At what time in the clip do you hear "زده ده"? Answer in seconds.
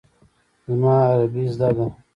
1.55-1.85